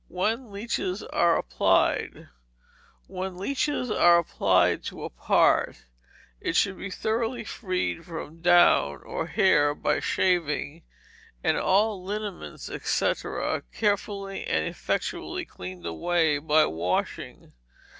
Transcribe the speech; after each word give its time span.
When 0.07 0.51
Leeches 0.51 1.03
are 1.03 1.37
Applied 1.37 2.27
When 3.05 3.37
leeches 3.37 3.91
are 3.91 4.17
applied 4.17 4.83
to 4.85 5.03
a 5.03 5.11
part, 5.11 5.85
it 6.39 6.55
should 6.55 6.79
be 6.79 6.89
thoroughly 6.89 7.43
freed 7.43 8.03
from 8.05 8.41
down 8.41 9.03
or 9.03 9.27
hair 9.27 9.75
by 9.75 9.99
shaving, 9.99 10.81
and 11.43 11.55
all 11.55 12.03
liniments, 12.03 12.63
&c., 12.83 13.11
carefully 13.73 14.43
and 14.47 14.65
effectually 14.67 15.45
cleaned 15.45 15.85
away 15.85 16.39
by 16.39 16.65
washing. 16.65 17.53